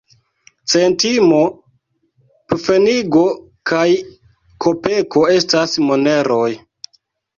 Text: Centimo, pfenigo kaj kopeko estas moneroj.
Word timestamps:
Centimo, 0.71 1.41
pfenigo 2.53 3.23
kaj 3.73 3.85
kopeko 4.67 5.25
estas 5.39 5.77
moneroj. 5.91 6.47